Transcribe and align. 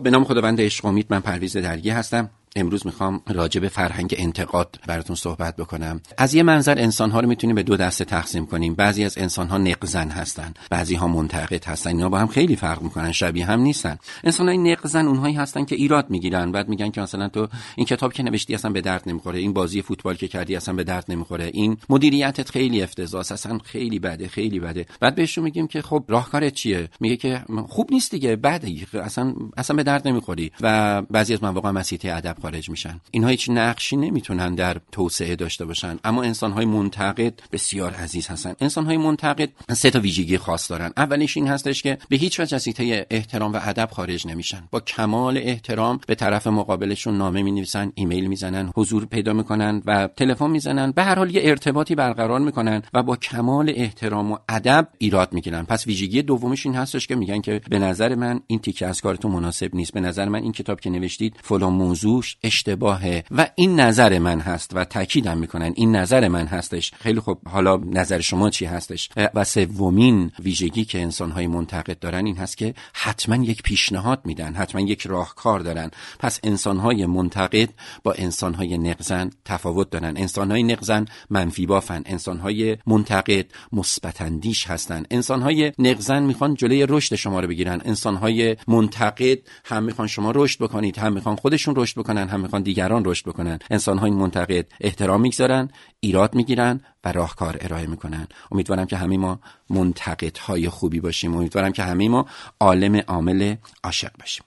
به 0.00 0.10
نام 0.10 0.24
خداوند 0.24 0.60
عشق 0.60 0.84
امید 0.84 1.06
من 1.10 1.20
پرویز 1.20 1.56
درگی 1.56 1.90
هستم. 1.90 2.30
امروز 2.56 2.86
می‌خوام 2.86 3.20
راجع 3.28 3.60
به 3.60 3.68
فرهنگ 3.68 4.14
انتقاد 4.18 4.80
براتون 4.86 5.16
صحبت 5.16 5.56
بکنم. 5.56 6.00
از 6.18 6.34
یه 6.34 6.42
منظر 6.42 6.78
انسان 6.78 7.10
ها 7.10 7.20
رو 7.20 7.28
می‌تونیم 7.28 7.56
به 7.56 7.62
دو 7.62 7.76
دسته 7.76 8.04
تقسیم 8.04 8.46
کنیم. 8.46 8.74
بعضی 8.74 9.04
از 9.04 9.18
انسان 9.18 9.48
ها 9.48 9.58
نقزن 9.58 10.08
هستن 10.08 10.54
بعضی 10.70 10.94
ها 10.94 11.08
منتقد 11.08 11.64
هستن. 11.64 11.90
اینا 11.90 12.08
با 12.08 12.18
هم 12.18 12.26
خیلی 12.26 12.56
فرق 12.56 12.82
می‌کنن 12.82 13.12
شبیه 13.12 13.46
هم 13.46 13.60
نیستن. 13.60 13.98
انسان 14.24 14.48
های 14.48 14.58
نقزن 14.58 15.06
اونهایی 15.06 15.34
هستن 15.34 15.64
که 15.64 15.76
ایراد 15.76 16.10
می‌گیرن 16.10 16.52
بعد 16.52 16.68
میگن 16.68 16.90
که 16.90 17.00
مثلا 17.00 17.28
تو 17.28 17.48
این 17.76 17.86
کتاب 17.86 18.12
که 18.12 18.22
نوشتی 18.22 18.54
اصلا 18.54 18.70
به 18.70 18.80
درد 18.80 19.02
نمی‌خوره 19.06 19.38
این 19.38 19.52
بازی 19.52 19.82
فوتبال 19.82 20.14
که 20.14 20.28
کردی 20.28 20.56
اصلا 20.56 20.74
به 20.74 20.84
درد 20.84 21.04
نمی‌خوره. 21.08 21.50
این 21.54 21.76
مدیریتت 21.88 22.50
خیلی 22.50 22.82
افتضاح 22.82 23.20
اصلا 23.20 23.58
خیلی 23.58 23.98
بده 23.98 24.28
خیلی 24.28 24.60
بده. 24.60 24.86
بعد 25.00 25.14
بهشون 25.14 25.44
میگیم 25.44 25.66
که 25.66 25.82
خب 25.82 26.04
راهکارت 26.08 26.54
چیه؟ 26.54 26.88
میگه 27.00 27.16
که 27.16 27.42
خوب 27.68 27.88
نیست 27.92 28.10
دیگه 28.10 28.36
بده. 28.36 28.74
اصلا 29.02 29.34
اصلا 29.56 29.76
به 29.76 29.82
درد 29.82 30.08
نمی‌خوری. 30.08 30.50
و 30.60 31.02
بعضی 31.02 31.34
از 31.34 31.42
مواقع 31.42 31.70
مسیحه 31.70 32.16
ادب 32.16 32.36
خارج 32.44 32.70
میشن. 32.70 33.00
اینها 33.10 33.30
هیچ 33.30 33.50
نقشی 33.50 33.96
نمی‌تونن 33.96 34.54
در 34.54 34.76
توسعه 34.92 35.36
داشته 35.36 35.64
باشن. 35.64 35.98
اما 36.04 36.22
انسان 36.22 36.52
های 36.52 36.64
منتقد 36.64 37.40
بسیار 37.52 37.94
عزیز 37.94 38.28
هستن. 38.28 38.54
انسان 38.60 38.86
های 38.86 38.96
منتقد 38.96 39.48
سه 39.72 39.90
تا 39.90 40.00
ویژگی 40.00 40.38
خاص 40.38 40.70
دارن. 40.70 40.92
اولیش 40.96 41.36
این 41.36 41.48
هستش 41.48 41.82
که 41.82 41.98
به 42.08 42.16
هیچ 42.16 42.40
وجه 42.40 42.56
از 42.56 42.68
احترام 43.10 43.52
و 43.52 43.60
ادب 43.62 43.88
خارج 43.92 44.26
نمیشن. 44.26 44.68
با 44.70 44.80
کمال 44.80 45.38
احترام 45.38 46.00
به 46.06 46.14
طرف 46.14 46.46
مقابلشون 46.46 47.18
نامه 47.18 47.42
می 47.42 47.52
نویسن 47.52 47.92
ایمیل 47.94 48.26
می‌زنن 48.26 48.72
حضور 48.76 49.06
پیدا 49.06 49.32
می‌کنن 49.32 49.82
و 49.86 50.08
تلفن 50.16 50.50
می‌زنن. 50.50 50.90
به 50.90 51.04
هر 51.04 51.14
حال 51.14 51.34
یه 51.34 51.40
ارتباطی 51.44 51.94
برقرار 51.94 52.40
می‌کنن 52.40 52.82
و 52.94 53.02
با 53.02 53.16
کمال 53.16 53.72
احترام 53.76 54.32
و 54.32 54.38
ادب 54.48 54.88
ایراد 54.98 55.32
می‌گیرن. 55.32 55.62
پس 55.62 55.86
ویژگی 55.86 56.22
دومش 56.22 56.66
این 56.66 56.74
هستش 56.74 57.06
که 57.06 57.14
میگن 57.14 57.40
که 57.40 57.60
به 57.70 57.78
نظر 57.78 58.14
من 58.14 58.40
این 58.46 58.58
تیکه 58.58 58.86
از 58.86 59.00
کارتون 59.00 59.32
مناسب 59.32 59.74
نیست. 59.74 59.92
به 59.92 60.00
نظر 60.00 60.28
من 60.28 60.42
این 60.42 60.52
کتاب 60.52 60.80
که 60.80 60.90
نوشتید 60.90 61.36
فلان 61.42 61.72
موضوعش 61.72 62.33
اشتباهه 62.42 63.24
و 63.30 63.46
این 63.54 63.80
نظر 63.80 64.18
من 64.18 64.40
هست 64.40 64.70
و 64.74 64.84
تاکیدم 64.84 65.38
می‌کنن 65.38 65.72
این 65.76 65.96
نظر 65.96 66.28
من 66.28 66.46
هستش. 66.46 66.92
خیلی 67.00 67.20
خب 67.20 67.38
حالا 67.48 67.76
نظر 67.76 68.20
شما 68.20 68.50
چی 68.50 68.64
هستش؟ 68.64 69.08
و 69.34 69.44
سومین 69.44 70.30
ویژگی 70.38 70.84
که 70.84 71.02
انسان 71.02 71.30
های 71.30 71.46
منتقد 71.46 71.98
دارن 71.98 72.26
این 72.26 72.36
هست 72.36 72.56
که 72.56 72.74
حتما 72.92 73.44
یک 73.44 73.62
پیشنهاد 73.62 74.20
میدن 74.24 74.54
حتما 74.54 74.80
یک 74.80 75.06
راهکار 75.06 75.60
دارن. 75.60 75.90
پس 76.18 76.40
انسان 76.42 76.78
های 76.78 77.06
منتقد 77.06 77.68
با 78.02 78.12
انسان 78.12 78.54
های 78.54 78.78
نقزن 78.78 79.30
تفاوت 79.44 79.90
دارن. 79.90 80.16
انسان 80.16 80.50
های 80.50 80.62
نقزن 80.62 81.04
منفی 81.30 81.66
بافن. 81.66 82.02
انسان 82.06 82.38
های 82.38 82.76
منتقد 82.86 83.46
مثبت 83.72 84.20
اندیش 84.20 84.66
هستن. 84.66 85.02
انسان 85.10 85.42
های 85.42 85.72
نقزن 85.78 86.22
می‌خوان 86.22 86.54
جلوی 86.54 86.86
رشد 86.88 87.14
شما 87.14 87.40
رو 87.40 87.48
بگیرن. 87.48 87.80
انسان 87.84 88.16
های 88.16 88.56
منتقد 88.68 89.38
هم 89.64 89.82
می‌خوان 89.82 90.08
شما 90.08 90.32
رشد 90.34 90.62
بکنید 90.62 90.98
هم 90.98 91.12
می‌خوان 91.12 91.36
خودشون 91.36 91.74
رشد 91.76 91.98
بکنن. 91.98 92.23
هم 92.28 92.40
می‌خوان 92.40 92.62
دیگران 92.62 93.02
رشد 93.04 93.26
بکنن. 93.26 93.58
انسان 93.70 93.98
های 93.98 94.10
منتقد 94.10 94.66
احترام 94.80 95.20
می‌گذارن 95.20 95.70
ایراد 96.00 96.34
می‌گیرن 96.34 96.80
و 97.04 97.12
راهکار 97.12 97.58
ارائه 97.60 97.86
می‌کنن. 97.86 98.28
امیدوارم 98.52 98.86
که 98.86 98.96
همه 98.96 99.16
ما 99.16 99.40
منتقد 99.70 100.36
های 100.36 100.68
خوبی 100.68 101.00
باشیم. 101.00 101.36
امیدوارم 101.36 101.72
که 101.72 101.82
همه 101.82 102.08
ما 102.08 102.26
عالم 102.60 102.96
عامل 102.96 103.54
عاشق 103.84 104.10
باشیم. 104.20 104.44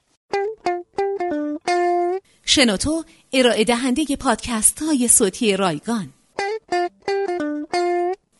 شنوتو 2.44 3.04
ارائه 3.32 3.64
دهنده 3.64 4.04
پادکست 4.20 4.82
های 4.82 5.08
صوتی 5.08 5.56
رایگان. 5.56 6.08